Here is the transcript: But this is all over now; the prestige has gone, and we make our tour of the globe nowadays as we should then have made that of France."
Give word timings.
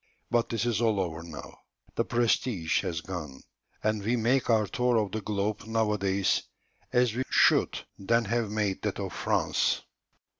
But 0.31 0.49
this 0.49 0.65
is 0.65 0.81
all 0.81 0.99
over 0.99 1.21
now; 1.21 1.59
the 1.93 2.03
prestige 2.03 2.81
has 2.81 3.01
gone, 3.01 3.43
and 3.83 4.01
we 4.01 4.15
make 4.15 4.49
our 4.49 4.65
tour 4.65 4.97
of 4.97 5.11
the 5.11 5.21
globe 5.21 5.67
nowadays 5.67 6.41
as 6.91 7.13
we 7.13 7.21
should 7.29 7.85
then 7.99 8.25
have 8.25 8.49
made 8.49 8.81
that 8.81 8.99
of 8.99 9.13
France." 9.13 9.83